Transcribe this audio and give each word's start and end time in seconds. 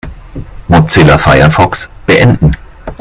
Mozilla 0.67 1.19
Firefox 1.19 1.87
beenden. 2.07 2.55